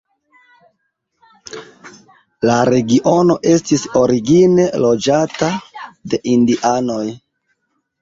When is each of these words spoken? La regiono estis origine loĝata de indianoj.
La 2.51 2.55
regiono 2.71 3.37
estis 3.53 3.87
origine 4.03 4.69
loĝata 4.87 5.55
de 6.11 6.25
indianoj. 6.37 7.05